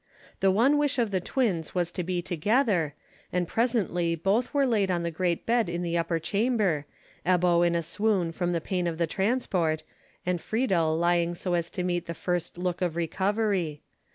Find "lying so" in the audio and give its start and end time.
10.97-11.53